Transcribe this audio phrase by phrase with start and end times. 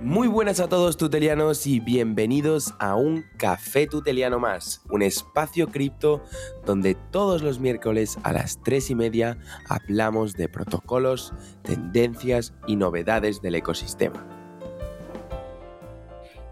[0.00, 6.22] Muy buenas a todos tutelianos y bienvenidos a un Café Tuteliano más, un espacio cripto
[6.66, 9.38] donde todos los miércoles a las 3 y media
[9.68, 14.33] hablamos de protocolos, tendencias y novedades del ecosistema.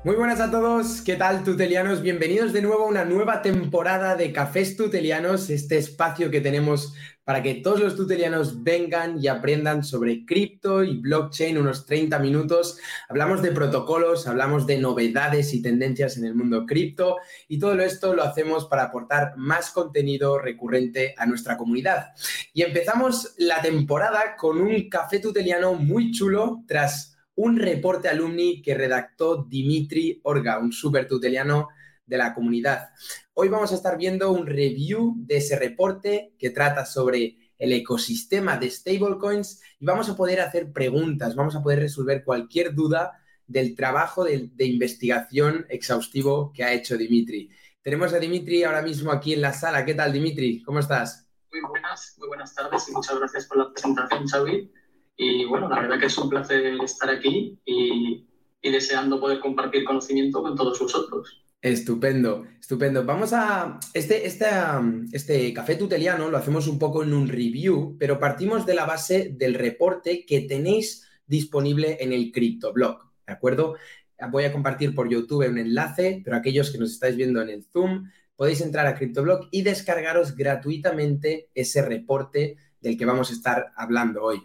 [0.05, 2.03] Muy buenas a todos, ¿qué tal tutelianos?
[2.03, 6.93] Bienvenidos de nuevo a una nueva temporada de Cafés Tutelianos, este espacio que tenemos
[7.23, 12.81] para que todos los tutelianos vengan y aprendan sobre cripto y blockchain unos 30 minutos.
[13.09, 18.13] Hablamos de protocolos, hablamos de novedades y tendencias en el mundo cripto y todo esto
[18.13, 22.09] lo hacemos para aportar más contenido recurrente a nuestra comunidad.
[22.53, 28.75] Y empezamos la temporada con un café tuteliano muy chulo tras un reporte alumni que
[28.75, 31.69] redactó Dimitri Orga, un super tuteliano
[32.07, 32.91] de la comunidad.
[33.35, 38.57] Hoy vamos a estar viendo un review de ese reporte que trata sobre el ecosistema
[38.57, 43.13] de stablecoins y vamos a poder hacer preguntas, vamos a poder resolver cualquier duda
[43.47, 47.51] del trabajo de, de, investigación exhaustivo que ha hecho Dimitri.
[47.83, 49.85] Tenemos a Dimitri ahora mismo aquí en la sala.
[49.85, 50.63] ¿Qué tal, Dimitri?
[50.63, 51.29] ¿Cómo estás?
[51.51, 54.73] Muy buenas, muy buenas tardes y muchas gracias por la presentación, Xavi.
[55.23, 58.27] Y bueno, la verdad que es un placer estar aquí y,
[58.61, 61.45] deseando poder compartir conocimiento con todos vosotros.
[61.61, 63.05] Estupendo, estupendo.
[63.05, 63.79] Vamos a.
[63.95, 64.47] Este, este,
[65.13, 69.33] este café tuteliano lo hacemos un poco en un review, pero partimos de la base
[69.37, 73.77] del reporte que tenéis disponible en el CryptoBlog, ¿de acuerdo?
[74.31, 77.65] Voy a compartir por YouTube un enlace, pero aquellos que nos estáis viendo en el
[77.65, 83.73] Zoom, podéis entrar a CryptoBlog y descargaros gratuitamente ese reporte del que vamos a estar
[83.77, 84.43] hablando hoy.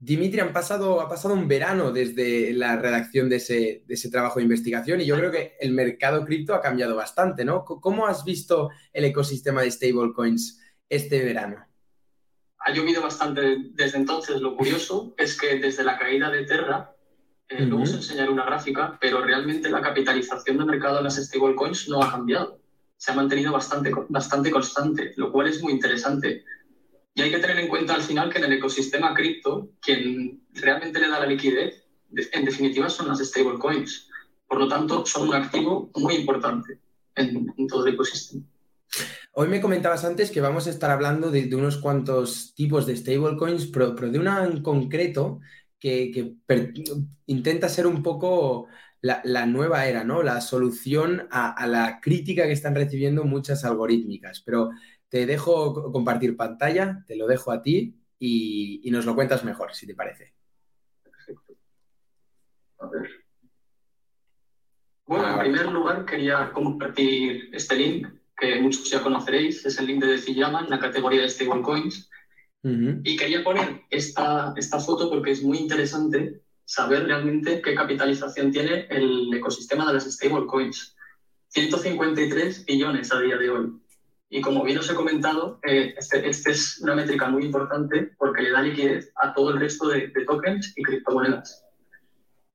[0.00, 5.00] Dimitri, han pasado, ha pasado un verano desde la redacción de ese, trabajo de investigación
[5.00, 7.64] y yo creo que el mercado cripto ha cambiado bastante, ¿no?
[7.64, 11.66] ¿Cómo has visto el ecosistema de stablecoins este verano?
[12.60, 14.40] Ha llovido bastante desde entonces.
[14.40, 16.94] Lo curioso es que desde la caída de Terra,
[17.48, 21.88] eh, luego os enseñaré una gráfica, pero realmente la capitalización de mercado en las stablecoins
[21.88, 22.60] no ha cambiado.
[22.96, 26.44] Se ha mantenido bastante, bastante constante, lo cual es muy interesante
[27.18, 31.00] y hay que tener en cuenta al final que en el ecosistema cripto, quien realmente
[31.00, 34.08] le da la liquidez, en definitiva, son las stablecoins.
[34.46, 36.78] Por lo tanto, son un activo muy importante
[37.16, 38.44] en, todo el ecosistema.
[39.32, 43.66] Hoy me comentabas antes que vamos a estar hablando de, unos cuantos tipos de stablecoins,
[43.66, 45.40] pero, pero, de una en concreto
[45.80, 46.36] que,
[47.26, 48.68] intenta ser un poco
[49.00, 50.22] la, nueva era, ¿no?
[50.22, 54.40] La solución a, a, la crítica que están recibiendo muchas algorítmicas.
[54.46, 54.70] Pero
[55.08, 59.86] te dejo compartir pantalla, te lo dejo a ti y, nos lo cuentas mejor, si
[59.86, 60.34] te parece.
[61.02, 61.54] Perfecto.
[62.78, 63.08] A ver.
[65.06, 70.02] Bueno, en primer lugar quería compartir este link que muchos ya conoceréis, es el link
[70.02, 72.10] de Deciyama en la categoría de stablecoins.
[72.62, 78.86] Y quería poner esta, esta foto porque es muy interesante saber realmente qué capitalización tiene
[78.90, 80.94] el ecosistema de las stablecoins.
[81.48, 83.72] 153 billones a día de hoy.
[84.30, 88.42] Y como bien os he comentado, eh, este, este, es una métrica muy importante porque
[88.42, 91.64] le da liquidez a todo el resto de, tokens y criptomonedas.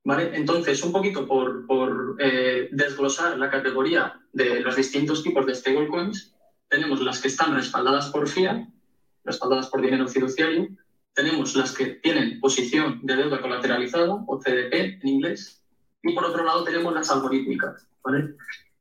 [0.03, 0.31] ¿Vale?
[0.35, 6.35] Entonces, un poquito por, por eh, desglosar la categoría de los distintos tipos de stablecoins,
[6.67, 8.67] tenemos las que están respaldadas por fiat,
[9.23, 10.67] respaldadas por dinero fiduciario,
[11.13, 15.63] tenemos las que tienen posición de deuda colateralizada, o CDP en inglés,
[16.01, 17.87] y por otro lado tenemos las algorítmicas.
[18.03, 18.35] ¿vale?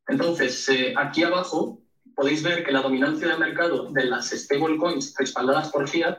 [0.08, 1.81] Entonces, eh, aquí abajo
[2.22, 6.18] podéis ver que la dominancia de mercado de las stablecoins respaldadas por fiat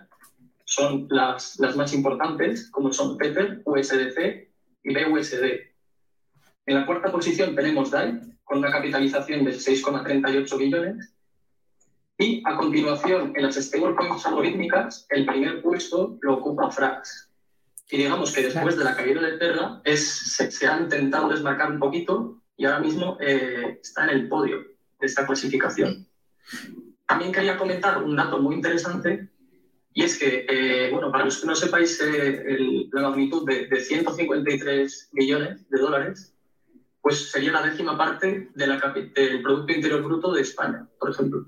[0.66, 4.50] son las, las más importantes, como son Tether, USDC
[4.84, 5.46] y BUSD.
[6.66, 11.16] En la cuarta posición tenemos DAI, con una capitalización de 6,38 billones.
[12.18, 17.32] Y a continuación, en las stablecoins algorítmicas, el primer puesto lo ocupa Frax.
[17.90, 20.06] Y digamos que después de la caída de Terra es,
[20.36, 24.73] se, ha intentado desmarcar un poquito y ahora mismo eh, está en el podio
[25.06, 26.08] esta clasificación.
[27.08, 29.30] También quería comentar un dato muy interesante
[29.94, 35.10] y es que, eh, bueno, para los que no sepáis eh, la magnitud de, 153
[35.14, 36.34] millones de dólares,
[37.02, 41.46] pues sería la décima parte de la, del Producto Interior Bruto de España, por ejemplo.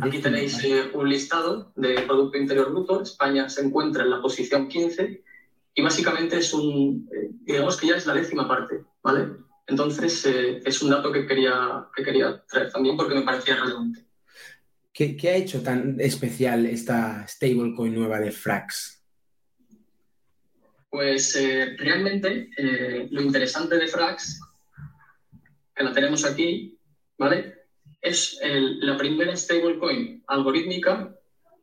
[0.00, 3.02] Aquí tenéis eh, un listado de Producto Interior Bruto.
[3.02, 5.22] España se encuentra en la posición 15
[5.74, 7.08] y básicamente es un,
[7.42, 9.45] digamos que ya es la décima parte, ¿vale?
[9.66, 14.04] Entonces, eh, es un dato que quería, que quería traer también porque me parecía relevante.
[14.92, 19.04] ¿Qué, ha hecho tan especial esta stablecoin nueva de Frax?
[20.88, 24.40] Pues eh, realmente eh, lo interesante de Frax,
[25.74, 26.78] que la tenemos aquí,
[27.18, 27.66] ¿vale?
[28.00, 31.12] Es la primera stablecoin algorítmica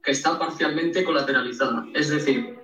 [0.04, 1.88] que está parcialmente colateralizada.
[1.94, 2.63] Es decir,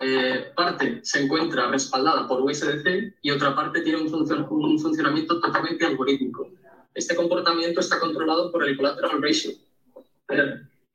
[0.00, 5.84] eh, parte se encuentra respaldada por USDC y otra parte tiene un, un funcionamiento totalmente
[5.84, 6.50] algorítmico.
[6.94, 9.52] Este comportamiento está controlado por el collateral ratio.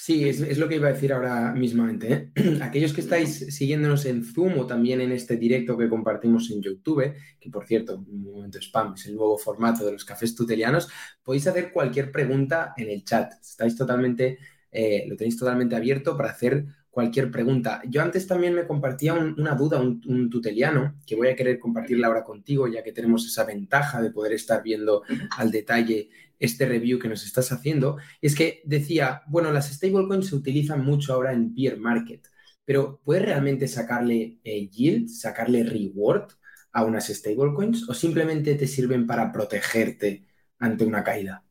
[0.00, 2.30] Sí, es, lo que iba a decir ahora mismamente.
[2.36, 2.58] ¿eh?
[2.62, 7.14] Aquellos que estáis siguiéndonos en Zoom o también en este directo que compartimos en YouTube,
[7.40, 10.88] que por cierto, un momento spam, es el nuevo formato de los cafés tutelianos,
[11.20, 13.32] podéis hacer cualquier pregunta en el chat.
[13.42, 14.38] Estáis totalmente,
[14.70, 16.64] eh, lo tenéis totalmente abierto para hacer
[16.98, 17.82] cualquier pregunta.
[17.88, 22.22] Yo antes también me compartía una duda, un, tuteliano, que voy a querer compartirla ahora
[22.22, 25.02] contigo, ya que tenemos esa ventaja de poder estar viendo
[25.36, 26.08] al detalle
[26.38, 31.12] este review que nos estás haciendo, es que decía, bueno, las stablecoins se utilizan mucho
[31.12, 32.28] ahora en bear market,
[32.64, 36.32] pero ¿puedes realmente sacarle eh, yield, sacarle reward
[36.72, 40.26] a unas stablecoins o simplemente te sirven para protegerte
[40.58, 41.44] ante una caída?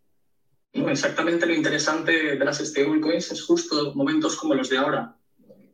[0.74, 5.18] exactamente lo interesante de las stablecoins es justo momentos como los de ahora.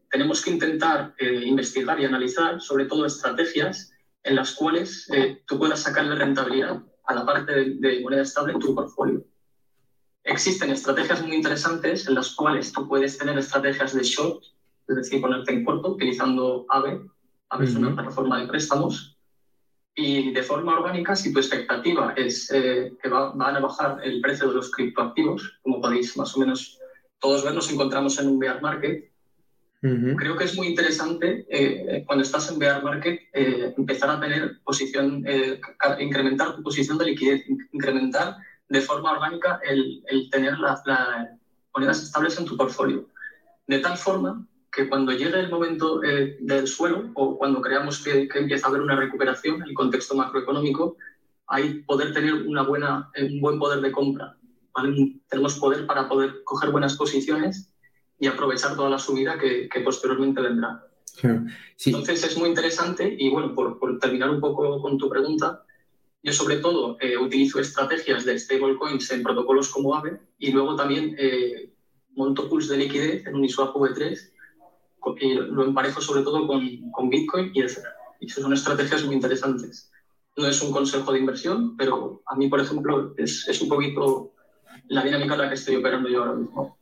[0.09, 3.91] Tenemos que intentar eh, investigar y analizar sobre todo estrategias
[4.23, 8.59] en las cuales eh, tú puedas sacarle rentabilidad a la parte de, moneda estable en
[8.59, 9.23] tu portfolio.
[10.23, 14.41] Existen estrategias muy interesantes en las cuales tú puedes tener estrategias de short,
[14.87, 17.01] es decir, ponerte en corto utilizando AVE.
[17.49, 19.17] AVE es una plataforma de préstamos.
[19.95, 24.47] Y de forma orgánica, si tu expectativa es eh, que van a bajar el precio
[24.47, 26.79] de los criptoactivos, como podéis más o menos
[27.19, 29.12] todos ver, nos encontramos en un bear market,
[29.83, 34.61] Creo que es muy interesante eh, cuando estás en bear market eh, empezar a tener
[34.63, 35.59] posición, eh,
[35.99, 37.43] incrementar tu posición de liquidez,
[37.73, 38.37] incrementar
[38.69, 40.83] de forma orgánica el, el tener las
[41.75, 43.09] monedas estables en tu portfolio.
[43.67, 48.39] De tal forma que cuando llegue el momento del suelo o cuando creamos que, que,
[48.39, 50.95] empieza a haber una recuperación en el contexto macroeconómico,
[51.47, 54.37] hay poder tener una buena, un buen poder de compra.
[55.27, 57.72] Tenemos poder para poder coger buenas posiciones
[58.23, 60.81] y aprovechar toda la subida que, posteriormente vendrá.
[61.85, 65.61] Entonces es muy interesante y bueno, por, terminar un poco con tu pregunta,
[66.23, 71.17] yo sobre todo eh, utilizo estrategias de stablecoins en protocolos como AVE y luego también
[71.19, 71.73] eh,
[72.15, 74.17] monto pools de liquidez en Uniswap V3
[75.19, 77.83] y lo emparejo sobre todo con, con Bitcoin y Ether.
[78.21, 79.91] Y son estrategias muy interesantes.
[80.37, 84.31] No es un consejo de inversión, pero a mí, por ejemplo, es, es un poquito
[84.87, 86.77] la dinámica en la que estoy operando yo ahora mismo.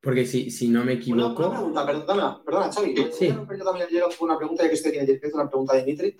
[0.00, 1.48] Porque si, si no me equivoco.
[1.48, 2.94] Una, pregunta, perdona, perdona, Xavi.
[3.12, 3.28] Sí.
[3.28, 6.16] Yo también llega una pregunta, ya que estoy aquí en una pregunta de Dimitri.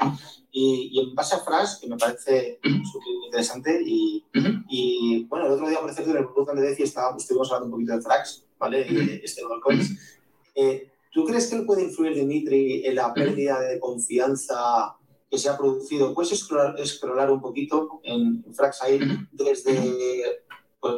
[0.51, 3.81] Y, y en base a Fras, que me parece súper interesante.
[3.87, 4.25] Y,
[4.69, 7.73] y, bueno, el otro día, por ejemplo, en el grupo de Deci estuvimos hablando un
[7.73, 8.87] poquito de Frax, ¿vale?
[8.91, 9.97] Y este Coins.
[10.57, 14.97] Eh, ¿Tú crees que él puede influir, Dimitri, en la pérdida de confianza
[15.31, 16.13] que se ha producido?
[16.13, 18.99] ¿Puedes escrolar un poquito en Frax ahí
[19.33, 20.43] desde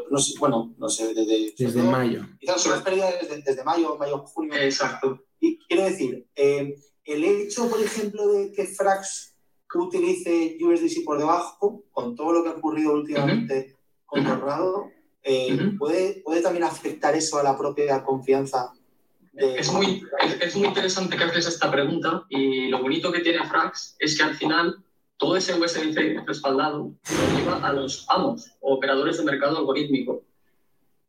[0.08, 2.26] pues, bueno, no sé, desde, desde mayo.
[2.38, 4.54] Quizás son las pérdidas desde, desde, mayo, mayo, junio.
[4.54, 5.24] Exacto.
[5.40, 9.34] Y quiero decir, eh, el hecho, por ejemplo, de que Frax
[9.74, 13.76] utilice USDC por debajo, con todo lo que ha ocurrido últimamente
[14.06, 14.90] con Tornado,
[15.22, 18.72] eh, ¿puede, ¿puede también afectar eso a la propia confianza
[19.38, 23.46] es, muy, es, es, muy interesante que haces esta pregunta y lo bonito que tiene
[23.46, 24.82] Frax es que al final
[25.18, 30.22] todo ese USDC respaldado lo lleva a los amos operadores de mercado algorítmico.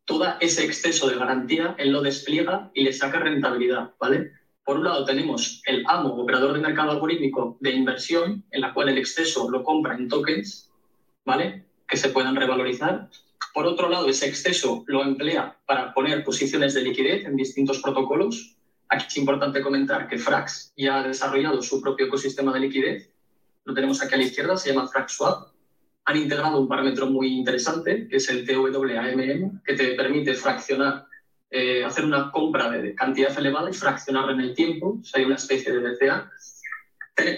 [0.04, 4.32] Todo ese exceso de garantía él lo despliega y le saca rentabilidad, ¿vale?
[4.64, 8.88] Por un lado tenemos el amo, operador de mercado algorítmico de inversión, en la cual
[8.88, 10.68] el exceso lo compra en tokens,
[11.24, 11.64] ¿vale?
[11.86, 13.08] Que se puedan revalorizar.
[13.54, 18.56] Por otro lado, ese exceso lo emplea para poner posiciones de liquidez en distintos protocolos.
[18.88, 23.10] Aquí es importante comentar que Frax ya ha desarrollado su propio ecosistema de liquidez
[23.70, 25.48] lo tenemos aquí a la izquierda, se llama FraxSwap.
[26.06, 31.06] han integrado un parámetro muy interesante, que es el TWAMM, que te permite fraccionar,
[31.50, 34.98] eh, hacer una compra de cantidad elevada y fraccionarla en el tiempo.
[35.00, 36.30] O sea, hay una especie de DCA.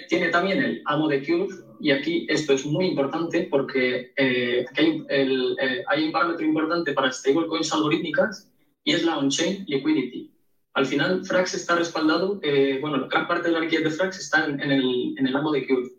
[0.08, 5.04] Tiene también el amo de curve, y aquí esto es muy importante porque eh, hay,
[5.10, 8.48] eh, hay, un parámetro importante para stablecoins algorítmicas
[8.84, 10.32] y es la on-chain liquidity.
[10.74, 14.46] Al final, Frax está respaldado, eh, bueno, gran parte de la liquidez de Frax está
[14.46, 15.90] en, el, en el amo de Curve.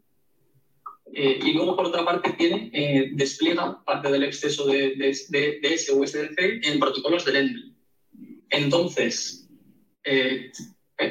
[1.15, 5.59] Eh, y luego, por otra parte, tiene, eh, despliega parte del exceso de, de, de,
[5.61, 7.75] de en protocolos de lending.
[8.49, 9.47] Entonces,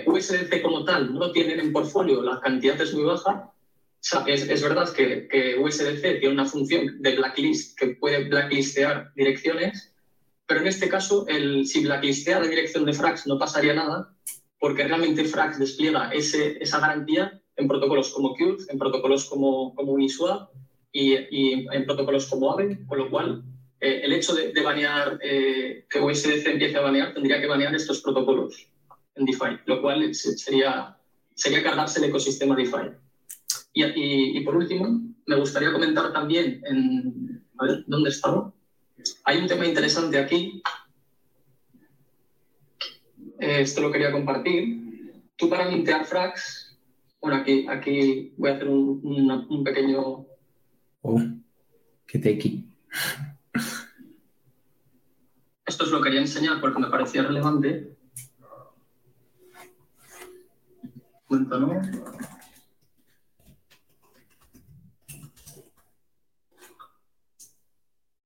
[0.06, 3.52] USDC como tal no tienen en portfolio, la cantidad es muy baja.
[4.26, 9.92] Es, es verdad que, que USDC tiene una función de blacklist que puede blacklistear direcciones,
[10.46, 14.14] pero en este caso, el, si blacklistea la dirección de Frax no pasaría nada,
[14.58, 19.92] porque realmente Frax despliega ese, esa garantía en protocolos como Qt, en protocolos como, como
[19.92, 20.50] Uniswap
[20.90, 23.44] y, y, en protocolos como Aave, con lo cual
[23.80, 28.00] eh, el hecho de, banear, eh, que USDC empiece a banear, tendría que banear estos
[28.00, 28.68] protocolos
[29.16, 30.96] en DeFi, lo cual sería,
[31.34, 32.92] sería cargarse el ecosistema DeFi.
[33.74, 38.52] Y, y, por último, me gustaría comentar también, en, a ver, ¿dónde estaba?
[39.24, 40.62] Hay un tema interesante aquí.
[43.38, 45.12] Esto lo quería compartir.
[45.36, 46.61] Tú para mintear frags,
[47.22, 49.00] bueno, aquí, aquí voy a hacer un,
[49.48, 50.26] un pequeño...
[51.02, 51.20] Oh,
[52.06, 52.68] qué tequi.
[55.64, 57.96] Esto os lo quería enseñar porque me parecía relevante.
[61.28, 61.80] ¿no?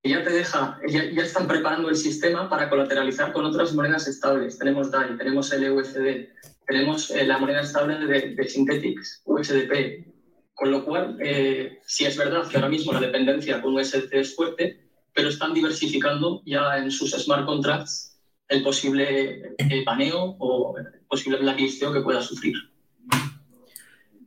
[0.02, 4.58] ya te deja, ya, están preparando el sistema para colateralizar con otras monedas estables.
[4.58, 6.28] Tenemos DAI, tenemos LUSD,
[6.66, 10.06] tenemos eh, la moneda estable de, de, Synthetics, USDP.
[10.54, 14.34] Con lo cual, eh, sí es verdad que ahora mismo la dependencia con USDT es
[14.34, 18.18] fuerte, pero están diversificando ya en sus smart contracts
[18.48, 22.54] el posible eh, paneo o el posible blacklisteo que pueda sufrir.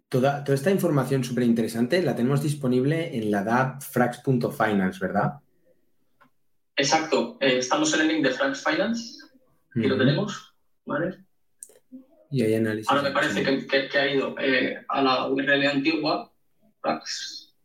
[0.08, 5.34] Toda, toda esta información súper interesante la tenemos disponible en la DAP frax.finance, ¿verdad?
[6.76, 7.38] Exacto.
[7.40, 9.20] Eh, estamos en el link de Frank's Finance,
[9.76, 10.56] y lo tenemos,
[10.86, 11.18] ¿vale?
[12.88, 16.32] Ahora me parece que, que, ha ido eh, a la URL antigua,
[16.80, 17.56] Frax.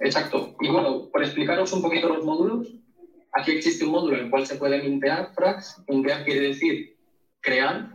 [0.00, 0.56] Exacto.
[0.60, 2.68] Y bueno, por explicaros un poquito los módulos,
[3.32, 5.82] aquí existe un módulo en el cual se puede mintear Frax.
[5.88, 6.96] Mintear quiere decir
[7.40, 7.90] crear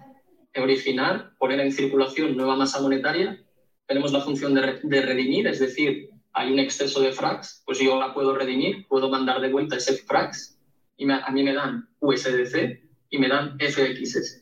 [0.60, 3.43] original, poner en circulación nueva masa monetaria.
[3.88, 8.13] Tenemos la función de, redimir, es decir, hay un exceso de frax, pues yo la
[8.13, 10.57] puedo redimir, puedo mandar de vuelta ese frax
[10.97, 14.41] y a mí me dan USDC y me dan FXS.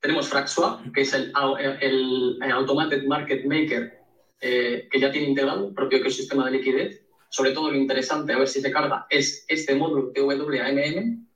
[0.00, 1.32] Tenemos FraxSwap, que es el,
[1.80, 4.04] el, Automated Market Maker
[4.40, 7.06] eh, que ya tiene integrado el propio ecosistema de liquidez.
[7.30, 11.26] Sobre todo lo interesante, a ver si se carga, es este módulo TWAMM,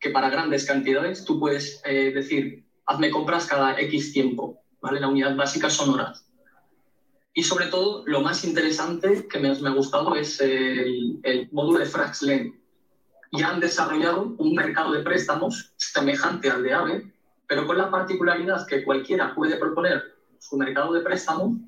[0.00, 5.00] que para grandes cantidades tú puedes eh, decir, hazme compras cada X tiempo, ¿vale?
[5.00, 6.27] La unidad básica son horas.
[7.38, 12.52] Y sobre todo, lo más interesante que me, ha gustado es el, módulo de FraxLend.
[13.30, 17.12] Ya han desarrollado un mercado de préstamos semejante al de AVE,
[17.46, 20.02] pero con la particularidad que cualquiera puede proponer
[20.40, 21.60] su mercado de préstamos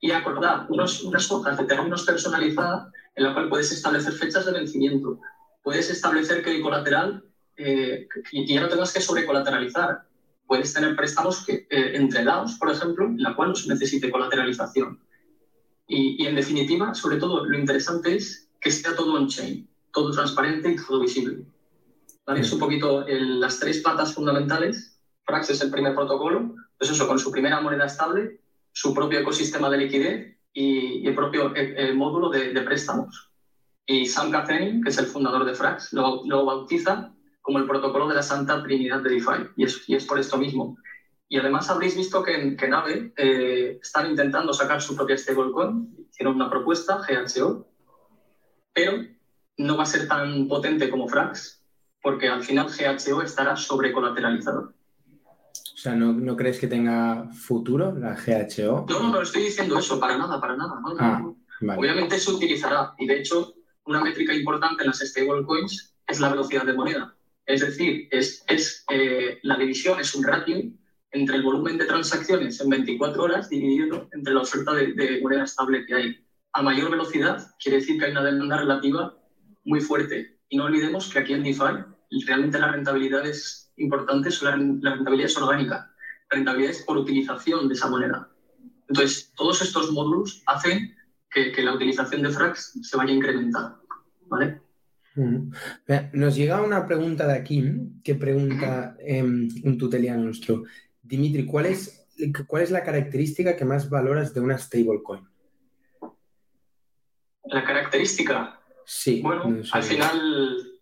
[0.00, 5.18] y acordar unas hojas de términos personalizadas en la cual puedes establecer fechas de vencimiento.
[5.64, 7.24] Puedes establecer que el colateral,
[7.56, 10.04] eh, que ya no tengas que sobrecolateralizar,
[10.50, 14.10] puedes tener préstamos que, eh, entre dados, por ejemplo, en la cual no se necesite
[14.10, 14.98] colateralización.
[15.86, 20.76] Y, en definitiva, sobre todo, lo interesante es que sea todo on-chain, todo transparente y
[20.76, 21.44] todo visible.
[22.26, 22.40] ¿Vale?
[22.40, 25.00] Es un poquito las tres patas fundamentales.
[25.24, 28.40] Frax es el primer protocolo, pues eso, con su primera moneda estable,
[28.72, 31.54] su propio ecosistema de liquidez y, el propio
[31.94, 33.30] módulo de, préstamos.
[33.86, 38.08] Y Sam Catheny, que es el fundador de Frax, lo, lo bautiza como el protocolo
[38.08, 39.50] de la Santa Trinidad de DeFi.
[39.56, 40.76] Y es, y es por esto mismo.
[41.28, 46.08] Y además habréis visto que en, que Nave eh, están intentando sacar su propia stablecoin.
[46.10, 47.68] Hicieron una propuesta, GHO,
[48.72, 49.04] pero
[49.56, 51.62] no va a ser tan potente como Frax,
[52.02, 54.74] porque al final GHO estará sobrecolateralizado.
[55.74, 58.86] O sea, ¿no, ¿no, crees que tenga futuro la GHO?
[58.88, 60.82] No, no, no estoy diciendo eso, para nada, para nada.
[60.98, 61.22] Ah,
[61.76, 63.54] Obviamente se utilizará, y de hecho,
[63.84, 67.14] una métrica importante en las stablecoins es la velocidad de moneda.
[67.50, 68.44] Es decir, es,
[68.90, 70.62] eh, la división es un ratio
[71.10, 75.84] entre el volumen de transacciones en 24 horas dividido entre la oferta de, moneda estable
[75.84, 76.24] que hay.
[76.52, 79.16] A mayor velocidad quiere decir que hay una demanda relativa
[79.64, 80.38] muy fuerte.
[80.48, 81.84] Y no olvidemos que aquí en DeFi
[82.26, 85.92] realmente la rentabilidad es importantes, la, la rentabilidad es orgánica,
[86.28, 88.30] rentabilidad es por utilización de esa moneda.
[88.88, 90.96] Entonces, todos estos módulos hacen
[91.30, 93.80] que, la utilización de Frax se vaya incrementando.
[94.26, 94.60] ¿vale?
[95.14, 97.64] Nos llega una pregunta de aquí
[98.04, 100.64] que pregunta em, un tuteliano nuestro.
[101.02, 102.06] Dimitri, ¿cuál es,
[102.46, 105.28] ¿cuál es la característica que más valoras de una stablecoin?
[107.44, 108.60] La característica.
[108.84, 109.20] Sí.
[109.22, 110.80] Bueno, al final,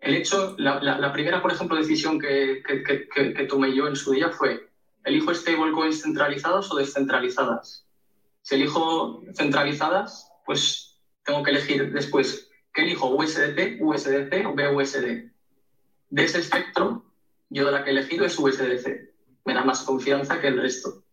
[0.00, 2.62] el hecho, la, primera, por ejemplo, decisión que,
[3.14, 4.70] que, tomé yo en su día fue,
[5.04, 7.86] ¿elijo stablecoins centralizadas o descentralizadas?
[8.40, 13.14] Si elijo centralizadas, pues tengo que elegir después, ¿qué elijo?
[13.14, 15.30] ¿USDT, USDC o BUSD?
[16.10, 17.04] De ese espectro,
[17.50, 19.10] yo de la que he elegido es USDC.
[19.44, 21.04] Me da más confianza que el resto.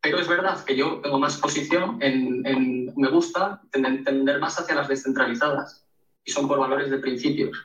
[0.00, 4.88] Pero es verdad que yo tengo más posición en, me gusta tender más hacia las
[4.88, 5.84] descentralizadas
[6.24, 7.58] y son por valores de principios.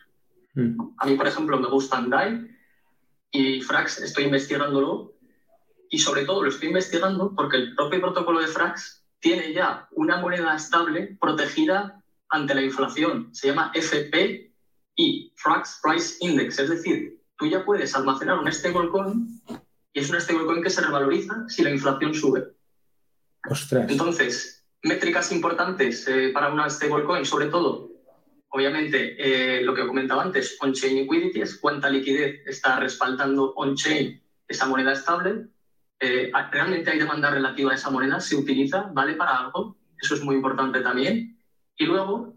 [0.55, 0.77] Mm.
[0.97, 2.49] A mí, por ejemplo, me gustan DAI
[3.31, 5.13] y Frax estoy investigándolo
[5.89, 10.17] y sobre todo lo estoy investigando porque el propio protocolo de Frax tiene ya una
[10.17, 12.02] moneda estable protegida
[12.33, 13.29] ante la inflación.
[13.31, 16.59] Se llama FPI, Frax Price Index.
[16.59, 19.41] Es decir, tú ya puedes almacenar un stablecoin
[19.93, 22.43] y es un stablecoin que se revaloriza si la inflación sube.
[23.47, 23.89] Ostras.
[23.89, 27.91] Entonces, métricas importantes eh, para una stablecoin, sobre todo,
[28.49, 34.65] obviamente, eh, lo que comentaba antes, on-chain liquidity, es cuánta liquidez está respaldando on-chain esa
[34.65, 35.49] moneda estable.
[35.99, 38.19] Eh, ¿Realmente hay demanda relativa a esa moneda?
[38.19, 38.89] ¿Se utiliza?
[38.91, 39.77] ¿Vale para algo?
[40.01, 41.32] Eso es muy importante también.
[41.77, 42.33] Y luego,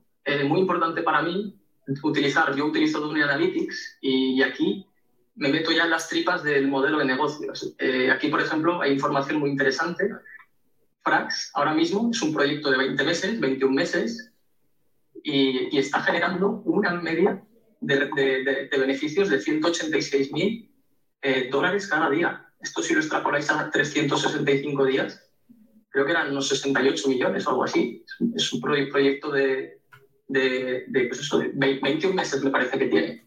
[0.48, 1.54] muy importante para mí,
[2.02, 4.86] utilizar, yo utilizo Dune Analytics y aquí
[5.36, 7.74] me meto ya en las tripas del modelo de negocios.
[7.78, 10.08] Eh, aquí, por ejemplo, hay información muy interesante.
[11.02, 14.32] Frax ahora mismo es un proyecto de 20 meses, 21 meses,
[15.22, 17.42] y, está generando una media
[17.80, 20.70] de, beneficios de 186 mil
[21.22, 22.46] eh, dólares cada día.
[22.60, 25.22] Esto si lo extrapoláis a 365 días,
[25.96, 28.04] creo que eran unos 68 millones o algo así.
[28.34, 29.80] Es un proyecto de,
[30.28, 33.26] de, pues 21 meses, me parece que tiene.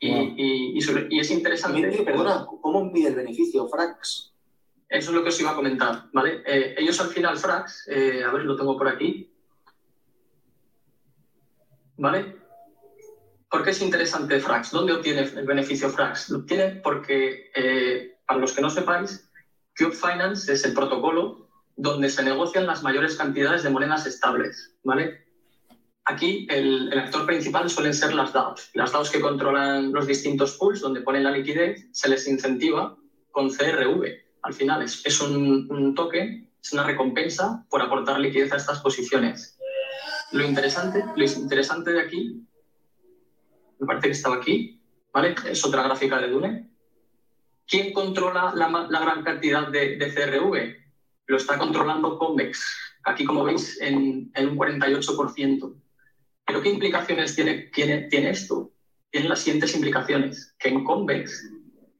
[0.00, 0.78] Y,
[1.18, 2.02] es interesante.
[2.04, 4.34] perdona, ¿cómo mide el beneficio Frax?
[4.86, 6.42] Eso es lo que os iba a comentar, ¿vale?
[6.44, 9.32] Eh, ellos al final, Frax, eh, a ver, lo tengo por aquí.
[11.96, 12.36] ¿Vale?
[13.48, 14.72] ¿Por qué es interesante Frax?
[14.72, 16.28] ¿Dónde obtiene el beneficio Frax?
[16.28, 19.29] Lo obtiene porque, eh, para los que no sepáis,
[19.80, 25.24] Cube Finance es el protocolo donde se negocian las mayores cantidades de monedas estables, ¿vale?
[26.04, 28.70] Aquí el, actor principal suelen ser las DAOs.
[28.74, 32.94] Las DAOs que controlan los distintos pools donde ponen la liquidez, se les incentiva
[33.30, 34.04] con CRV.
[34.42, 39.58] Al final es, un, token, es una recompensa por aportar liquidez a estas posiciones.
[40.32, 42.46] Lo interesante, lo interesante de aquí,
[43.78, 44.78] me parece que estaba aquí,
[45.10, 45.34] ¿vale?
[45.46, 46.69] Es otra gráfica de Dune.
[47.70, 50.76] ¿Quién controla la, gran cantidad de, CRV?
[51.26, 52.96] Lo está controlando Convex.
[53.04, 55.74] Aquí, como veis, en, en un 48%.
[56.44, 58.72] ¿Pero qué implicaciones tiene, tiene, tiene esto?
[59.08, 60.56] Tiene las siguientes implicaciones.
[60.58, 61.48] Que en Convex,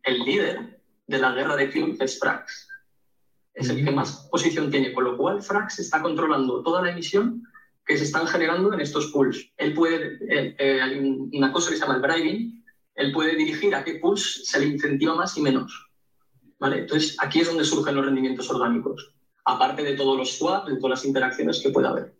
[0.02, 2.68] el líder de la guerra de Cube es Frax.
[3.54, 7.44] Es el que más posición tiene, con lo cual Frax está controlando toda la emisión
[7.86, 9.52] que se están generando en estos pools.
[9.56, 10.98] Él puede, eh, eh, hay
[11.32, 12.59] una cosa que se llama el bribing,
[13.00, 15.90] él puede dirigir a qué pools se le incentiva más y menos.
[16.58, 16.80] ¿Vale?
[16.80, 20.90] Entonces, aquí es donde surgen los rendimientos orgánicos, aparte de todos los swaps, de todas
[20.90, 22.14] las interacciones que pueda haber.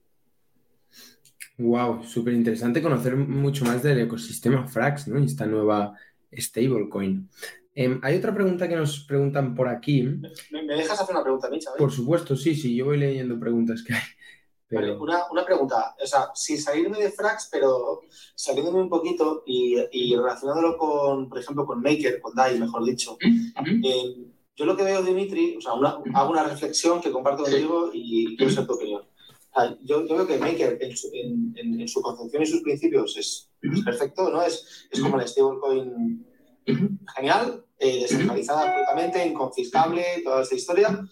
[1.59, 5.21] Wow, súper interesante conocer mucho más del ecosistema Frax, ¿no?
[5.21, 5.95] Y esta nueva
[6.33, 7.29] stablecoin.
[7.75, 10.03] Em, hay otra pregunta que nos preguntan por aquí.
[10.51, 11.71] ¿Me, dejas hacer una pregunta, Micha?
[11.77, 14.91] Por supuesto, sí, sí, yo voy leyendo preguntas que hay.
[14.99, 15.19] una,
[15.51, 18.03] pregunta, o sea, sin salirme de Frax, pero
[18.35, 19.77] saliéndome un poquito y,
[20.15, 23.17] relacionándolo con, por ejemplo, con Maker, con DAI, mejor dicho.
[23.21, 28.37] Em, yo lo que veo, Dimitri, o sea, hago una reflexión que comparto contigo y
[28.37, 29.03] quiero ser tu opinión.
[29.83, 33.51] Yo, yo, creo que Maker en su, concepción y sus principios es,
[33.85, 34.43] perfecto, ¿no?
[34.43, 36.25] Es, es como el stablecoin
[37.17, 41.05] genial, eh, descentralizada absolutamente, inconfiscable, toda esta historia.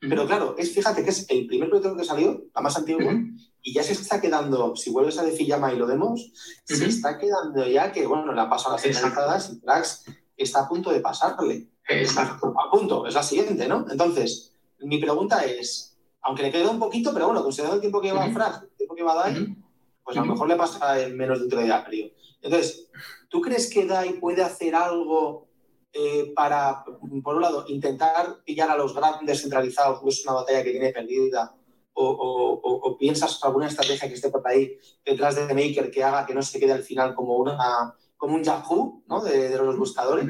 [0.00, 3.14] Pero claro, es, fíjate que es el primer proyecto que salió, la más antigua,
[3.62, 6.32] y ya se está quedando, si vuelves a decir llama y lo vemos,
[6.64, 10.04] se está quedando ya que, bueno, la paso a las y Trax
[10.36, 11.68] está a punto de pasarle.
[11.88, 12.52] Exacto.
[12.58, 13.86] A punto, es la siguiente, ¿no?
[13.88, 18.08] Entonces, mi pregunta es, aunque le queda un poquito, pero bueno, considerando el tiempo que
[18.08, 19.56] lleva Frag, el tiempo que va DAI,
[20.02, 22.10] pues a lo mejor le pasa en menos de un telediario.
[22.40, 22.88] Entonces,
[23.28, 25.48] ¿tú crees que DAI puede hacer algo
[25.92, 26.84] eh, para,
[27.22, 30.90] por un lado, intentar pillar a los grandes centralizados, que es una batalla que tiene
[30.90, 31.54] perdida?
[31.94, 36.42] O, piensas alguna estrategia que esté por ahí detrás de Maker que haga que no
[36.42, 39.22] se quede al final como una, como un Yahoo ¿no?
[39.22, 40.26] de, los buscadores.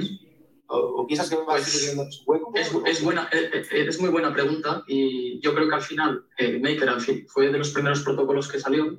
[0.66, 2.52] ¿O, piensas que va a pues, hueco?
[2.86, 6.58] Es, buena, eh, eh, es, muy buena pregunta y yo creo que al final eh,
[6.58, 8.98] Maker al fin, fue de los primeros protocolos que salió,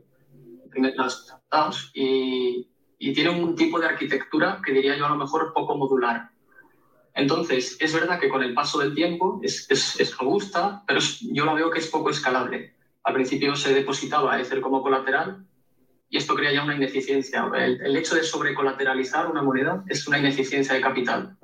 [0.95, 1.33] las
[1.93, 6.32] y, y tiene un tipo de arquitectura que diría yo a lo mejor poco modular.
[7.15, 11.45] Entonces, es verdad que con el paso del tiempo es, es, es robusta, pero yo
[11.45, 12.73] la veo que es poco escalable.
[13.03, 15.45] Al principio se depositaba Ether como colateral
[16.09, 17.49] y esto crea ya una ineficiencia.
[17.55, 21.37] El, hecho de sobrecolateralizar una moneda es una ineficiencia de capital,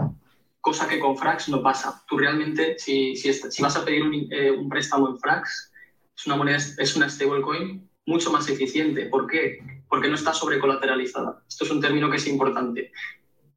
[0.62, 2.03] cosa que con Frax no pasa.
[2.08, 5.73] Tú realmente, si, si, si vas a pedir un, eh, un, préstamo en Frax,
[6.15, 9.08] es una moneda, es una stablecoin mucho más eficiente.
[9.08, 9.58] ¿Por qué?
[9.89, 11.43] Porque no está sobrecolateralizada.
[11.47, 12.91] Esto es un término que es importante.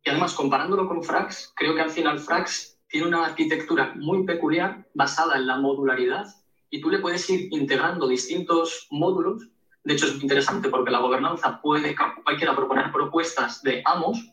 [0.05, 4.87] Y además, comparándolo con Frax, creo que al final Frax tiene una arquitectura muy peculiar
[4.95, 6.27] basada en la modularidad
[6.71, 9.49] y tú le puedes ir integrando distintos módulos.
[9.85, 14.29] De hecho, es interesante porque la gobernanza puede cualquiera proponer propuestas de amos,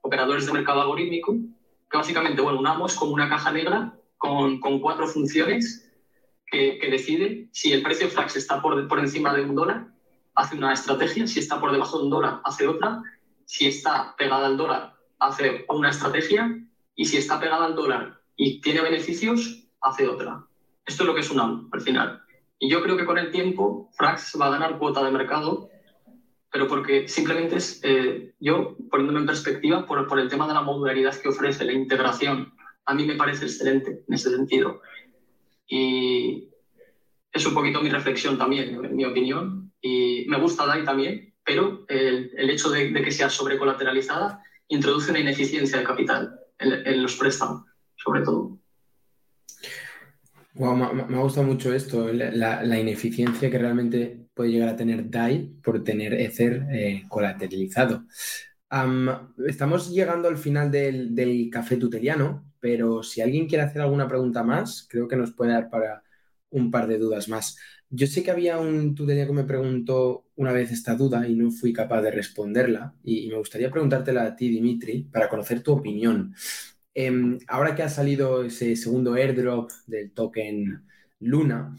[0.00, 1.36] operadores de mercado algorítmico,
[1.90, 5.90] que básicamente, bueno, un amo es como una caja negra con, con cuatro funciones
[6.46, 9.88] que, que, decide si el precio flax está por, por encima de un dólar,
[10.34, 13.02] hace una estrategia, si está por debajo de un dólar, hace otra,
[13.44, 16.58] si está pegada al dólar, hace una estrategia,
[16.94, 20.44] y si está pegada al dólar y tiene beneficios, hace otra.
[20.84, 22.22] Esto es lo que es un amo, al final.
[22.58, 25.70] Y yo creo que con el tiempo Frax va a ganar cuota de mercado,
[26.50, 30.62] pero porque simplemente es, eh, yo poniéndome en perspectiva, por, por el tema de la
[30.62, 32.52] modularidad que ofrece, la integración,
[32.84, 34.80] a mí me parece excelente en ese sentido.
[35.66, 36.48] Y
[37.32, 39.72] es un poquito mi reflexión también, en mi opinión.
[39.80, 45.10] Y me gusta DAI también, pero el, el hecho de, de, que sea sobrecolateralizada introduce
[45.10, 47.64] una ineficiencia de capital en, los préstamos,
[47.96, 48.60] sobre todo
[50.54, 55.82] me, ha gustado mucho esto, la, ineficiencia que realmente puede llegar a tener DAI por
[55.84, 58.04] tener Ether eh, colateralizado.
[59.46, 64.86] estamos llegando al final del, café tuteliano, pero si alguien quiere hacer alguna pregunta más,
[64.88, 66.02] creo que nos puede dar para
[66.50, 67.56] un par de dudas más.
[67.90, 71.50] Yo sé que había un tuteliano que me preguntó una vez esta duda y no
[71.50, 75.72] fui capaz de responderla y, y me gustaría preguntártela a ti, Dimitri, para conocer tu
[75.72, 76.34] opinión.
[76.94, 80.84] Em, ahora que ha salido ese segundo airdrop del token
[81.20, 81.76] Luna,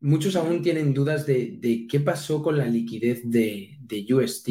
[0.00, 4.48] muchos aún tienen dudas de, qué pasó con la liquidez de, de, UST.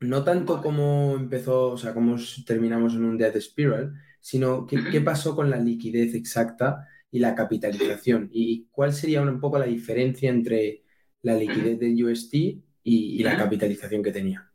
[0.00, 5.36] No tanto cómo empezó, o sea, cómo terminamos en un death spiral, sino qué, pasó
[5.36, 8.28] con la liquidez exacta y la capitalización.
[8.30, 10.84] Y cuál sería un poco la diferencia entre
[11.22, 12.34] la liquidez de UST
[12.82, 14.46] y la capitalización que tenía.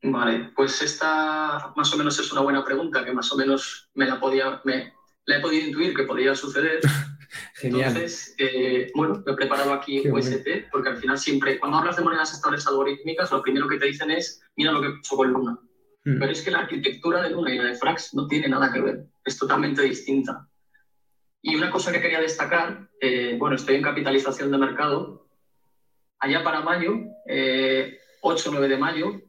[0.00, 4.06] Vale, pues esta más o menos es una buena pregunta que más o menos me
[4.06, 4.92] la podía, me,
[5.26, 6.78] la he podido intuir que podría suceder.
[7.54, 7.88] Genial.
[7.88, 12.04] Entonces, eh, bueno, me he preparado aquí UST porque al final siempre, cuando hablas de
[12.04, 15.58] monedas estables algorítmicas, lo primero que te dicen es, mira lo que pasó con Luna.
[16.04, 16.20] Hmm.
[16.20, 18.80] Pero es que la arquitectura de Luna y la de Frax no tiene nada que
[18.80, 20.47] ver, es totalmente distinta.
[21.42, 25.28] Y una cosa que quería destacar, eh, bueno, estoy en capitalización de mercado.
[26.18, 29.22] Allá para mayo, 8 eh, o 9 de mayo,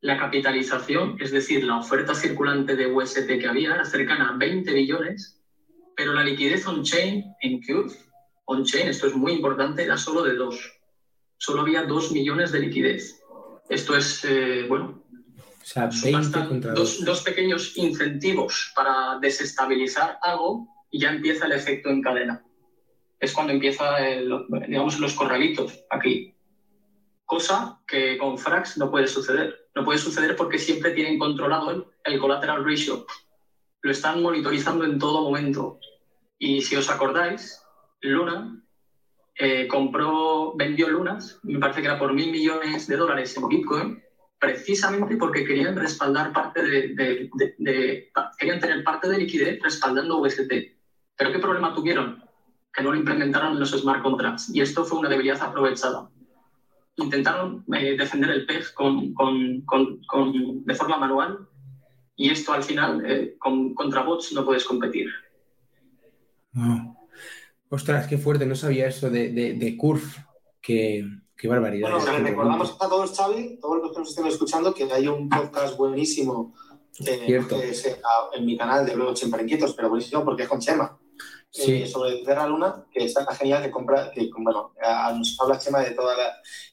[0.00, 4.72] la capitalización, es decir, la oferta circulante de UST que había, era cercana a 20
[4.72, 5.40] billones,
[5.96, 7.94] pero la liquidez on-chain en Curve,
[8.46, 10.72] on-chain, esto es muy importante, era solo de dos.
[11.38, 13.22] Solo había 2 millones de liquidez.
[13.68, 15.02] Esto es, eh, bueno,
[15.38, 21.52] o sea, 20 contra dos, dos pequeños incentivos para desestabilizar algo y ya empieza el
[21.52, 22.42] efecto en cadena.
[23.18, 23.96] Es cuando empieza,
[24.66, 26.36] digamos, los corralitos aquí
[27.26, 29.68] cosa que con Frax no puede suceder.
[29.74, 33.04] No puede suceder porque siempre tienen controlado el, collateral ratio.
[33.82, 35.78] Lo están monitorizando en todo momento.
[36.38, 37.60] Y si os acordáis,
[38.00, 38.62] Luna
[39.34, 44.02] eh, compró, vendió lunas, me parece que era por mil millones de dólares en Bitcoin,
[44.38, 47.30] precisamente porque querían respaldar parte de,
[48.38, 50.75] querían tener parte de liquidez respaldando UST.
[51.16, 52.22] Pero ¿qué problema tuvieron?
[52.72, 54.54] Que no lo implementaron en los smart contracts.
[54.54, 56.08] Y esto fue una debilidad aprovechada
[56.96, 61.46] intentaron eh, defender el PEG con, con, con, de forma manual
[62.16, 65.08] y esto al final eh, con, contra bots no puedes competir.
[67.68, 70.06] Ostras, qué fuerte, no sabía eso de, de, de Curve,
[70.62, 71.90] qué, qué barbaridad.
[71.90, 75.76] Bueno, recordamos a todos, Xavi, todos los que nos estén escuchando, que hay un podcast
[75.76, 76.54] buenísimo
[77.06, 77.42] eh,
[78.32, 80.98] en mi canal de Luego Siempre Inquietos, pero buenísimo porque es con Chema.
[81.58, 84.74] Eh, sobre Terra Luna, que está genial, que, compra, que bueno,
[85.16, 86.10] nos habla Chema de todo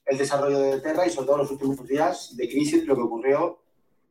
[0.06, 3.60] el desarrollo de Terra y sobre todo los últimos días de crisis, lo que ocurrió,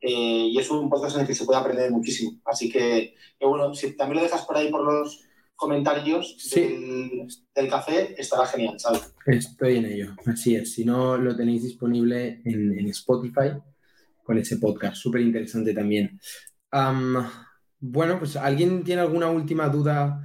[0.00, 2.40] eh, y es un podcast en el que se puede aprender muchísimo.
[2.44, 5.20] Así que, bueno, si también lo dejas por ahí por los
[5.54, 9.14] comentarios del, café, estará genial, ¿sabes?
[9.26, 10.72] Estoy en ello, así es.
[10.72, 13.52] Si no, lo tenéis disponible en, en Spotify
[14.24, 16.18] con ese podcast, súper interesante también.
[17.78, 20.20] bueno, pues ¿alguien tiene alguna última duda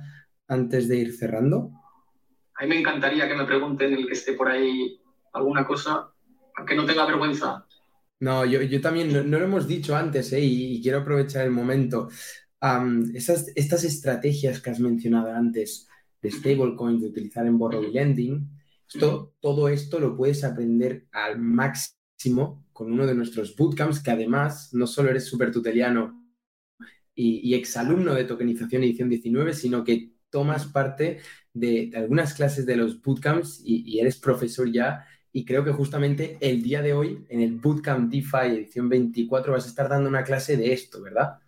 [0.48, 1.72] antes de ir cerrando?
[2.56, 5.00] A mí me encantaría que me pregunten el que esté por ahí
[5.34, 6.12] alguna cosa,
[6.56, 7.66] aunque no tenga vergüenza.
[8.20, 10.40] No, yo, también no, lo hemos dicho antes ¿eh?
[10.42, 12.10] y, quiero aprovechar el momento.
[13.14, 15.88] esas, estas estrategias que has mencionado antes
[16.22, 18.50] de stablecoins, de utilizar en borrow y lending,
[18.92, 24.74] esto, todo esto lo puedes aprender al máximo con uno de nuestros bootcamps, que además
[24.74, 26.26] no solo eres súper tuteliano
[27.14, 31.20] y, y exalumno de tokenización edición 19, sino que tomas parte
[31.52, 35.04] de, algunas clases de los bootcamps y, eres profesor ya.
[35.34, 39.66] Y creo que justamente el día de hoy, en el Bootcamp DeFi edición 24, vas
[39.66, 41.40] a estar dando una clase de esto, ¿verdad?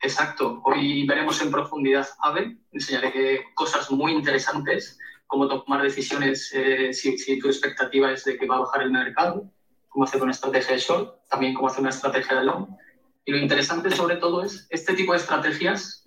[0.00, 0.62] Exacto.
[0.64, 2.56] Hoy veremos en profundidad AVE.
[2.70, 4.96] Enseñaré cosas muy interesantes,
[5.26, 8.92] como tomar decisiones eh, si, si, tu expectativa es de que va a bajar el
[8.92, 9.50] mercado,
[9.88, 12.68] cómo hacer una estrategia de short, también cómo hacer una estrategia de long.
[13.24, 16.03] Y lo interesante sobre todo es este tipo de estrategias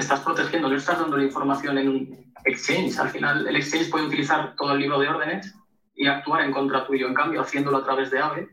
[0.00, 2.98] estás protegiendo, no estás dando la información en un exchange.
[2.98, 5.54] Al final, el exchange puede utilizar todo el libro de órdenes
[5.94, 7.06] y actuar en contra tuyo.
[7.06, 8.48] En cambio, haciéndolo a través de AVE,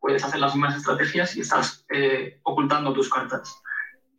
[0.00, 3.62] puedes hacer las mismas estrategias y estás eh, ocultando tus cartas.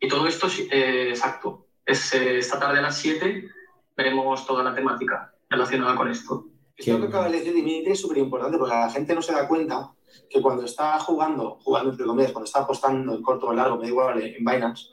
[0.00, 1.66] Y todo esto es eh, exacto.
[1.84, 3.48] Es, eh, esta tarde a las 7
[3.96, 6.46] veremos toda la temática relacionada con esto.
[6.76, 9.46] Esto que acaba de decir Dimitri es súper importante porque la gente no se da
[9.46, 9.92] cuenta
[10.28, 13.76] que cuando está jugando, jugando entre comillas, cuando está apostando en corto o en largo,
[13.76, 14.88] me da igual, en Binance,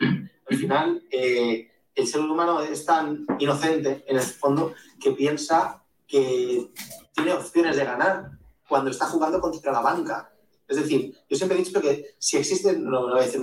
[0.49, 1.03] al final
[1.99, 6.71] el ser humano es tan inocente, en el fondo, que piensa que
[7.13, 8.31] tiene opciones de ganar
[8.67, 10.33] cuando está jugando contra la banca.
[10.67, 13.41] Es decir, yo siempre he dicho que si existen, no, voy a decir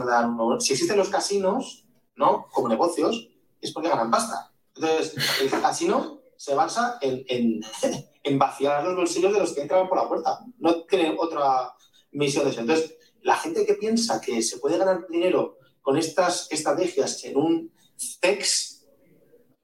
[0.60, 2.46] si existen los casinos, ¿no?
[2.52, 3.28] Como negocios,
[3.60, 4.52] es porque ganan pasta.
[4.74, 10.08] Entonces, el casino se basa en vaciar los bolsillos de los que entran por la
[10.08, 10.40] puerta.
[10.58, 11.74] No tiene otra
[12.12, 12.60] misión de eso.
[12.60, 17.72] Entonces, la gente que piensa que se puede ganar dinero con estas estrategias en un
[17.96, 18.84] CEX,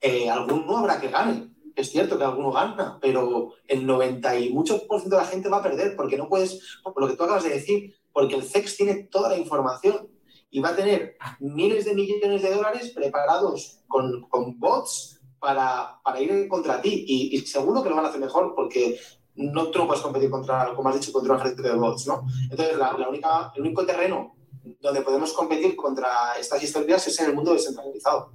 [0.00, 1.50] eh, alguno habrá que gane.
[1.74, 5.48] Es cierto que alguno gana, pero el 90 y mucho por ciento de la gente
[5.48, 8.44] va a perder porque no puedes, por lo que tú acabas de decir, porque el
[8.44, 10.10] CEX tiene toda la información
[10.48, 14.24] y va a tener miles de millones de dólares preparados con,
[14.60, 17.04] bots para, ir contra ti.
[17.04, 18.96] Y, seguro que lo van a hacer mejor porque
[19.34, 22.24] no tú no puedes competir contra, como has dicho, contra un ejército de bots, ¿no?
[22.48, 24.36] Entonces, la, única, el único terreno
[24.80, 28.32] donde podemos competir contra estas historias es en el mundo descentralizado.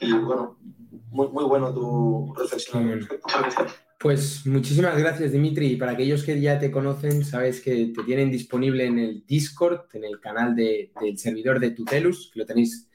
[0.00, 0.58] Y bueno,
[1.10, 3.08] muy, muy bueno tu reflexión.
[3.98, 5.74] Pues muchísimas gracias, Dimitri.
[5.76, 10.04] Para aquellos que ya te conocen, sabes que te tienen disponible en el Discord, en
[10.04, 12.88] el canal del servidor de Tutelus, que lo tenéis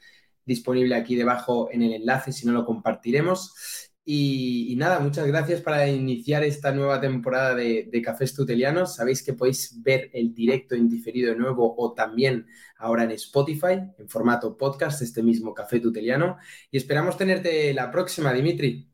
[0.46, 3.83] disponible aquí debajo en el enlace, si no lo compartiremos.
[4.06, 8.96] Y, nada, muchas gracias para iniciar esta nueva temporada de, Cafés Tutelianos.
[8.96, 13.80] Sabéis que podéis ver el directo en diferido de nuevo o también ahora en Spotify,
[13.98, 16.36] en formato podcast, este mismo Café Tuteliano.
[16.70, 18.86] Y esperamos tenerte la próxima, Dimitri.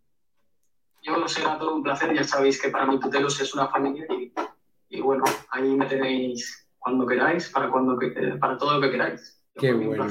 [1.03, 2.15] Yo será todo un placer.
[2.15, 4.07] Ya sabéis que para mí Tutelos es una familia
[4.89, 7.99] y, bueno, ahí me tenéis cuando queráis, para, cuando,
[8.39, 9.43] para todo lo que queráis.
[9.57, 10.07] Qué bueno.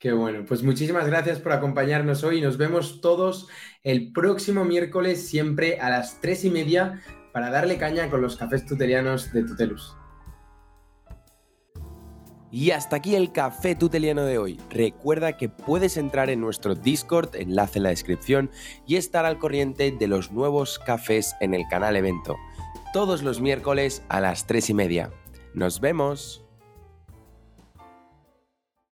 [0.00, 2.40] Qué bueno, pues muchísimas gracias por acompañarnos hoy.
[2.40, 3.48] Nos vemos todos
[3.82, 7.00] el próximo miércoles, siempre a las tres y media,
[7.32, 9.96] para darle caña con los cafés tutelianos de Tutelus.
[12.52, 14.58] Y hasta aquí el café tuteliano de hoy.
[14.70, 18.50] Recuerda que puedes entrar en nuestro Discord, enlace en la descripción,
[18.86, 22.36] y estar al corriente de los nuevos cafés en el canal evento.
[22.92, 25.12] Todos los miércoles a las tres y media.
[25.54, 26.49] ¡Nos vemos!